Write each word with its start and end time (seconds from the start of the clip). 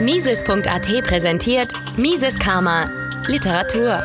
Mises.at 0.00 1.04
präsentiert 1.04 1.72
Mises 1.98 2.38
Karma 2.38 2.88
Literatur. 3.26 3.98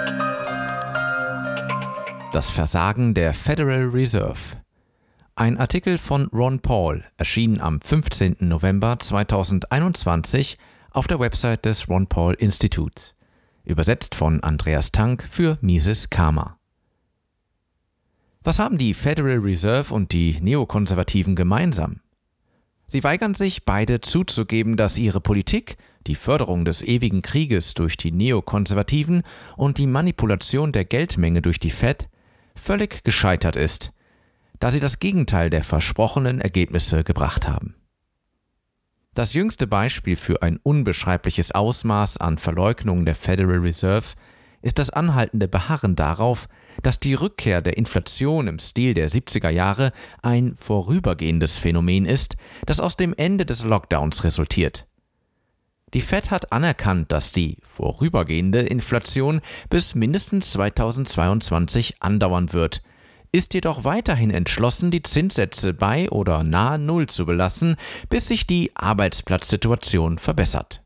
Das 2.33 2.49
Versagen 2.49 3.13
der 3.13 3.33
Federal 3.33 3.86
Reserve. 3.86 4.57
Ein 5.36 5.57
Artikel 5.57 5.97
von 5.97 6.28
Ron 6.33 6.59
Paul 6.59 7.05
erschien 7.15 7.62
am 7.62 7.79
15. 7.79 8.38
November 8.39 8.99
2021 8.99 10.57
auf 10.91 11.07
der 11.07 11.20
Website 11.20 11.63
des 11.63 11.88
Ron 11.88 12.07
Paul 12.07 12.34
Instituts. 12.34 13.16
Übersetzt 13.63 14.16
von 14.16 14.43
Andreas 14.43 14.91
Tank 14.91 15.23
für 15.23 15.57
Mises 15.61 16.09
Karma. 16.09 16.57
Was 18.43 18.59
haben 18.59 18.77
die 18.77 18.93
Federal 18.93 19.38
Reserve 19.38 19.93
und 19.93 20.11
die 20.11 20.38
Neokonservativen 20.41 21.36
gemeinsam? 21.36 22.02
Sie 22.88 23.04
weigern 23.04 23.33
sich 23.33 23.65
beide 23.65 24.01
zuzugeben, 24.01 24.77
dass 24.77 24.97
ihre 24.97 25.21
Politik, 25.21 25.77
die 26.07 26.15
Förderung 26.15 26.65
des 26.65 26.83
ewigen 26.83 27.21
Krieges 27.21 27.73
durch 27.73 27.97
die 27.97 28.11
Neokonservativen 28.11 29.23
und 29.57 29.77
die 29.79 29.87
Manipulation 29.87 30.71
der 30.71 30.86
Geldmenge 30.86 31.41
durch 31.41 31.60
die 31.60 31.71
Fed, 31.71 32.08
völlig 32.55 33.03
gescheitert 33.03 33.55
ist, 33.55 33.91
da 34.59 34.69
sie 34.72 34.80
das 34.80 35.00
Gegenteil 35.00 35.50
der 35.50 35.63
versprochenen 35.63 36.39
Ergebnisse 36.39 37.03
gebracht 37.03 37.47
haben. 37.47 37.75
Das 39.16 39.33
jüngste 39.33 39.66
Beispiel 39.66 40.17
für 40.17 40.41
ein 40.41 40.59
unbeschreibliches 40.61 41.53
Ausmaß 41.53 42.17
an 42.17 42.38
Verleugnung 42.38 43.05
der 43.05 43.16
Federal 43.16 43.59
Reserve 43.59 44.13
ist 44.66 44.80
das 44.80 44.89
anhaltende 44.89 45.47
Beharren 45.47 45.95
darauf, 45.95 46.50
dass 46.81 47.00
die 47.00 47.14
Rückkehr 47.14 47.61
der 47.61 47.78
Inflation 47.78 48.47
im 48.47 48.58
Stil 48.58 48.95
der 48.95 49.09
70er 49.09 49.50
Jahre 49.50 49.91
ein 50.23 50.55
vorübergehendes 50.58 51.58
Phänomen 51.58 52.05
ist, 52.05 52.36
das 52.66 52.80
aus 52.80 52.97
dem 52.97 53.14
Ende 53.16 53.45
des 53.45 53.64
Lockdowns 53.64 54.23
resultiert. 54.23 54.88
Die 55.94 56.02
Fed 56.02 56.31
hat 56.31 56.52
anerkannt, 56.52 57.11
dass 57.11 57.31
die 57.31 57.59
vorübergehende 57.61 58.61
Inflation 58.61 59.39
bis 59.69 59.93
mindestens 59.93 60.52
2022 60.53 62.02
andauern 62.02 62.52
wird, 62.52 62.81
ist 63.31 63.53
jedoch 63.53 63.83
weiterhin 63.83 64.31
entschlossen, 64.31 64.89
die 64.89 65.03
Zinssätze 65.03 65.73
bei 65.73 66.09
oder 66.09 66.43
nahe 66.43 66.80
Null 66.80 67.05
zu 67.08 67.27
belassen, 67.27 67.75
bis 68.09 68.30
sich 68.30 68.47
die 68.47 68.71
Arbeitsplatzsituation 68.75 70.17
verbessert. 70.17 70.84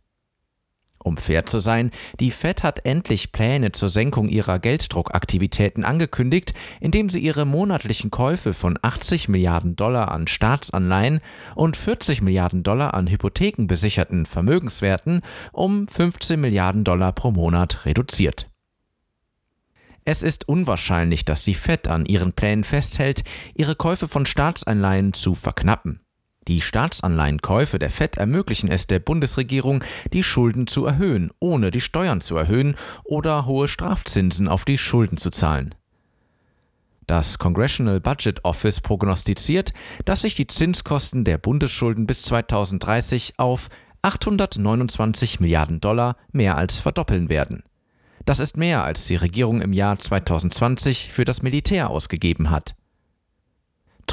Um 1.02 1.16
fair 1.16 1.46
zu 1.46 1.60
sein, 1.60 1.92
die 2.20 2.30
Fed 2.30 2.64
hat 2.64 2.86
endlich 2.86 3.32
Pläne 3.32 3.72
zur 3.72 3.88
Senkung 3.88 4.28
ihrer 4.28 4.60
Gelddruckaktivitäten 4.60 5.86
angekündigt, 5.86 6.54
indem 6.82 7.10
sie 7.10 7.20
ihre 7.20 7.46
monatlichen 7.46 8.12
Käufe 8.12 8.54
von 8.54 8.78
80 8.82 9.30
Milliarden 9.30 9.78
Dollar 9.78 10.12
an 10.12 10.28
Staatsanleihen 10.28 11.20
und 11.56 11.78
40 11.78 12.22
Milliarden 12.22 12.64
Dollar 12.64 12.94
an 12.94 13.08
hypothekenbesicherten 13.08 14.26
Vermögenswerten 14.26 15.22
um 15.54 15.88
15 15.88 16.40
Milliarden 16.40 16.84
Dollar 16.84 17.14
pro 17.14 17.32
Monat 17.32 17.86
reduziert. 17.86 18.50
Es 20.04 20.24
ist 20.24 20.50
unwahrscheinlich, 20.50 21.24
dass 21.24 21.44
die 21.44 21.54
Fed 21.54 21.88
an 21.88 22.06
ihren 22.06 22.34
Plänen 22.34 22.64
festhält, 22.64 23.24
ihre 23.54 23.76
Käufe 23.76 24.08
von 24.08 24.26
Staatsanleihen 24.26 25.14
zu 25.14 25.36
verknappen. 25.36 26.02
Die 26.50 26.62
Staatsanleihenkäufe 26.62 27.78
der 27.78 27.92
FED 27.92 28.18
ermöglichen 28.18 28.72
es 28.72 28.88
der 28.88 28.98
Bundesregierung, 28.98 29.84
die 30.14 30.24
Schulden 30.24 30.66
zu 30.66 30.84
erhöhen, 30.84 31.30
ohne 31.38 31.70
die 31.70 31.80
Steuern 31.80 32.22
zu 32.22 32.38
erhöhen 32.38 32.74
oder 33.04 33.46
hohe 33.46 33.68
Strafzinsen 33.68 34.48
auf 34.48 34.66
die 34.66 34.80
Schulden 34.80 35.18
zu 35.18 35.30
zahlen. 35.30 35.76
Das 37.06 37.38
Congressional 37.38 38.00
Budget 38.00 38.44
Office 38.46 38.82
prognostiziert, 38.82 39.74
dass 40.06 40.24
sich 40.24 40.34
die 40.34 40.48
Zinskosten 40.48 41.24
der 41.24 41.38
Bundesschulden 41.38 42.08
bis 42.08 42.24
2030 42.24 43.34
auf 43.38 43.70
829 44.02 45.40
Milliarden 45.40 45.82
Dollar 45.82 46.16
mehr 46.32 46.58
als 46.58 46.80
verdoppeln 46.80 47.30
werden. 47.30 47.62
Das 48.26 48.40
ist 48.40 48.58
mehr, 48.58 48.84
als 48.84 49.06
die 49.06 49.18
Regierung 49.18 49.62
im 49.62 49.72
Jahr 49.72 50.00
2020 50.00 51.12
für 51.12 51.26
das 51.26 51.44
Militär 51.44 51.92
ausgegeben 51.92 52.50
hat. 52.50 52.74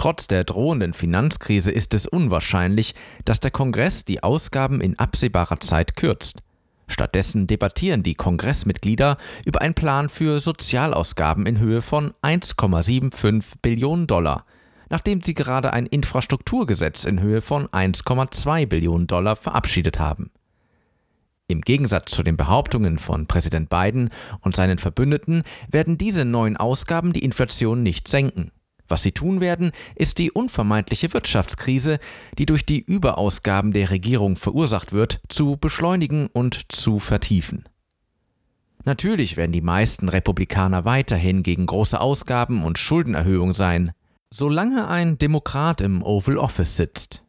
Trotz 0.07 0.29
der 0.29 0.45
drohenden 0.45 0.93
Finanzkrise 0.93 1.73
ist 1.73 1.93
es 1.93 2.07
unwahrscheinlich, 2.07 2.95
dass 3.25 3.41
der 3.41 3.51
Kongress 3.51 4.05
die 4.05 4.23
Ausgaben 4.23 4.81
in 4.81 4.97
absehbarer 4.97 5.59
Zeit 5.59 5.97
kürzt. 5.97 6.45
Stattdessen 6.87 7.49
debattieren 7.49 8.05
die 8.05 8.15
Kongressmitglieder 8.15 9.17
über 9.45 9.63
einen 9.63 9.75
Plan 9.75 10.09
für 10.09 10.39
Sozialausgaben 10.39 11.45
in 11.45 11.59
Höhe 11.59 11.83
von 11.83 12.13
1,75 12.23 13.55
Billionen 13.63 14.07
Dollar, 14.07 14.47
nachdem 14.91 15.23
sie 15.23 15.35
gerade 15.35 15.73
ein 15.73 15.87
Infrastrukturgesetz 15.87 17.03
in 17.03 17.19
Höhe 17.19 17.41
von 17.41 17.67
1,2 17.67 18.65
Billionen 18.67 19.09
Dollar 19.09 19.35
verabschiedet 19.35 19.99
haben. 19.99 20.31
Im 21.49 21.63
Gegensatz 21.63 22.13
zu 22.13 22.23
den 22.23 22.37
Behauptungen 22.37 23.01
von 23.01 23.27
Präsident 23.27 23.71
Biden 23.71 24.11
und 24.41 24.55
seinen 24.55 24.79
Verbündeten 24.79 25.43
werden 25.69 25.99
diese 25.99 26.25
neuen 26.25 26.57
Ausgaben 26.57 27.13
die 27.13 27.25
Inflation 27.25 27.83
nicht 27.83 28.07
senken. 28.07 28.53
Was 28.89 29.03
sie 29.03 29.13
tun 29.13 29.41
werden, 29.41 29.73
ist 29.95 30.19
die 30.19 30.31
unvermeidliche 30.31 31.13
Wirtschaftskrise, 31.13 31.99
die 32.39 32.47
durch 32.47 32.65
die 32.65 32.81
Überausgaben 32.81 33.73
der 33.73 33.91
Regierung 33.91 34.37
verursacht 34.37 34.93
wird, 34.93 35.21
zu 35.29 35.57
beschleunigen 35.57 36.29
und 36.33 36.73
zu 36.73 36.99
vertiefen. 36.99 37.65
Natürlich 38.85 39.37
werden 39.37 39.51
die 39.51 39.63
meisten 39.63 40.09
Republikaner 40.09 40.85
weiterhin 40.85 41.43
gegen 41.43 41.67
große 41.67 42.01
Ausgaben 42.01 42.65
und 42.65 42.79
Schuldenerhöhung 42.79 43.53
sein, 43.53 43.91
solange 44.31 44.87
ein 44.87 45.19
Demokrat 45.19 45.81
im 45.81 46.03
Oval 46.03 46.39
Office 46.39 46.77
sitzt. 46.77 47.25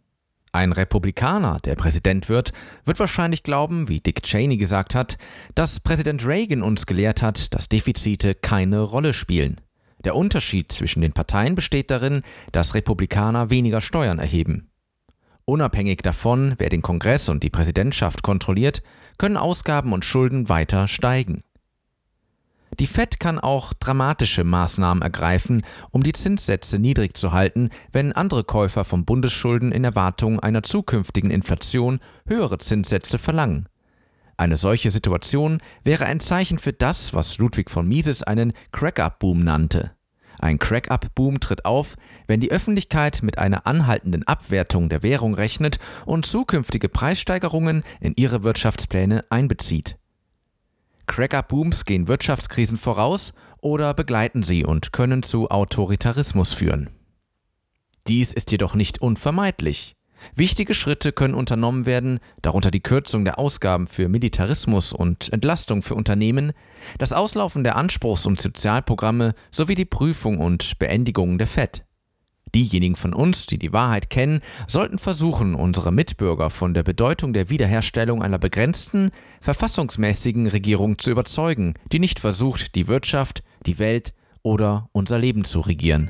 Ein 0.51 0.71
Republikaner, 0.71 1.59
der 1.59 1.75
Präsident 1.75 2.29
wird, 2.29 2.53
wird 2.85 2.99
wahrscheinlich 2.99 3.43
glauben, 3.43 3.89
wie 3.89 3.99
Dick 3.99 4.23
Cheney 4.23 4.57
gesagt 4.57 4.95
hat, 4.95 5.17
dass 5.55 5.79
Präsident 5.79 6.25
Reagan 6.25 6.63
uns 6.63 6.85
gelehrt 6.85 7.21
hat, 7.21 7.53
dass 7.53 7.69
Defizite 7.69 8.33
keine 8.33 8.81
Rolle 8.81 9.13
spielen. 9.13 9.59
Der 10.07 10.15
Unterschied 10.15 10.71
zwischen 10.71 11.01
den 11.01 11.11
Parteien 11.11 11.53
besteht 11.53 11.91
darin, 11.91 12.21
dass 12.53 12.75
Republikaner 12.75 13.49
weniger 13.49 13.81
Steuern 13.81 14.19
erheben. 14.19 14.69
Unabhängig 15.43 16.01
davon, 16.01 16.55
wer 16.59 16.69
den 16.69 16.81
Kongress 16.81 17.27
und 17.27 17.43
die 17.43 17.49
Präsidentschaft 17.49 18.23
kontrolliert, 18.23 18.83
können 19.17 19.35
Ausgaben 19.35 19.91
und 19.91 20.05
Schulden 20.05 20.47
weiter 20.47 20.87
steigen. 20.87 21.43
Die 22.79 22.87
Fed 22.87 23.19
kann 23.19 23.37
auch 23.37 23.73
dramatische 23.73 24.45
Maßnahmen 24.45 25.03
ergreifen, 25.03 25.63
um 25.91 26.03
die 26.03 26.13
Zinssätze 26.13 26.79
niedrig 26.79 27.17
zu 27.17 27.33
halten, 27.33 27.69
wenn 27.91 28.13
andere 28.13 28.45
Käufer 28.45 28.85
von 28.85 29.03
Bundesschulden 29.03 29.73
in 29.73 29.83
Erwartung 29.83 30.39
einer 30.39 30.63
zukünftigen 30.63 31.31
Inflation 31.31 31.99
höhere 32.29 32.59
Zinssätze 32.59 33.17
verlangen. 33.17 33.67
Eine 34.37 34.55
solche 34.55 34.89
Situation 34.89 35.57
wäre 35.83 36.05
ein 36.05 36.21
Zeichen 36.21 36.59
für 36.59 36.71
das, 36.71 37.13
was 37.13 37.39
Ludwig 37.39 37.69
von 37.69 37.89
Mises 37.89 38.23
einen 38.23 38.53
Crack-up-Boom 38.71 39.43
nannte. 39.43 39.96
Ein 40.39 40.59
Crack-up-Boom 40.59 41.39
tritt 41.39 41.65
auf, 41.65 41.95
wenn 42.27 42.39
die 42.39 42.51
Öffentlichkeit 42.51 43.23
mit 43.23 43.37
einer 43.37 43.65
anhaltenden 43.65 44.23
Abwertung 44.23 44.89
der 44.89 45.03
Währung 45.03 45.33
rechnet 45.33 45.79
und 46.05 46.25
zukünftige 46.25 46.89
Preissteigerungen 46.89 47.83
in 47.99 48.13
ihre 48.15 48.43
Wirtschaftspläne 48.43 49.25
einbezieht. 49.29 49.97
Crack-up-Booms 51.07 51.85
gehen 51.85 52.07
Wirtschaftskrisen 52.07 52.77
voraus 52.77 53.33
oder 53.61 53.93
begleiten 53.93 54.43
sie 54.43 54.65
und 54.65 54.93
können 54.93 55.23
zu 55.23 55.49
Autoritarismus 55.49 56.53
führen. 56.53 56.89
Dies 58.07 58.33
ist 58.33 58.51
jedoch 58.51 58.75
nicht 58.75 59.01
unvermeidlich. 59.01 59.96
Wichtige 60.35 60.73
Schritte 60.73 61.11
können 61.11 61.33
unternommen 61.33 61.85
werden, 61.85 62.19
darunter 62.41 62.71
die 62.71 62.81
Kürzung 62.81 63.25
der 63.25 63.39
Ausgaben 63.39 63.87
für 63.87 64.07
Militarismus 64.07 64.93
und 64.93 65.31
Entlastung 65.31 65.81
für 65.81 65.95
Unternehmen, 65.95 66.53
das 66.97 67.13
Auslaufen 67.13 67.63
der 67.63 67.75
Anspruchs- 67.75 68.25
und 68.25 68.41
Sozialprogramme 68.41 69.33
sowie 69.51 69.75
die 69.75 69.85
Prüfung 69.85 70.39
und 70.39 70.79
Beendigung 70.79 71.37
der 71.37 71.47
FED. 71.47 71.83
Diejenigen 72.55 72.95
von 72.95 73.13
uns, 73.13 73.45
die 73.45 73.59
die 73.59 73.73
Wahrheit 73.73 74.09
kennen, 74.09 74.39
sollten 74.67 74.99
versuchen, 74.99 75.53
unsere 75.53 75.91
Mitbürger 75.91 76.49
von 76.49 76.73
der 76.73 76.83
Bedeutung 76.83 77.33
der 77.33 77.49
Wiederherstellung 77.49 78.23
einer 78.23 78.39
begrenzten, 78.39 79.11
verfassungsmäßigen 79.41 80.47
Regierung 80.47 80.97
zu 80.97 81.11
überzeugen, 81.11 81.73
die 81.91 81.99
nicht 81.99 82.19
versucht, 82.19 82.75
die 82.75 82.87
Wirtschaft, 82.87 83.43
die 83.65 83.79
Welt 83.79 84.13
oder 84.43 84.89
unser 84.93 85.19
Leben 85.19 85.43
zu 85.43 85.59
regieren. 85.59 86.09